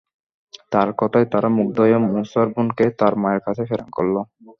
[0.71, 4.15] তার কথায় তারা মুগ্ধ হয়ে মূসার বোনকে তার মায়ের কাছে প্রেরণ করল।